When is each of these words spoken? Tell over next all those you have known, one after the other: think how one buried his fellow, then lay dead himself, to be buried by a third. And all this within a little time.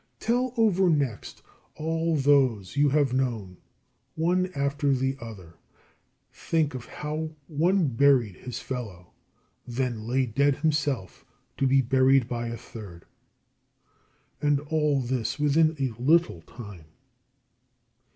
Tell 0.19 0.51
over 0.57 0.89
next 0.89 1.43
all 1.75 2.15
those 2.15 2.75
you 2.75 2.89
have 2.89 3.13
known, 3.13 3.57
one 4.15 4.51
after 4.55 4.91
the 4.93 5.15
other: 5.21 5.57
think 6.33 6.73
how 6.73 7.35
one 7.45 7.87
buried 7.87 8.37
his 8.37 8.57
fellow, 8.57 9.13
then 9.67 10.07
lay 10.07 10.25
dead 10.25 10.55
himself, 10.55 11.23
to 11.57 11.67
be 11.67 11.81
buried 11.81 12.27
by 12.27 12.47
a 12.47 12.57
third. 12.57 13.05
And 14.41 14.59
all 14.59 15.01
this 15.01 15.37
within 15.39 15.75
a 15.79 15.91
little 16.01 16.41
time. 16.47 16.85